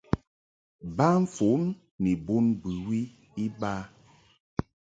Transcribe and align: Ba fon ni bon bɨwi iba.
Ba 0.95 1.09
fon 1.33 1.61
ni 2.01 2.11
bon 2.25 2.45
bɨwi 2.61 2.99
iba. 3.45 3.73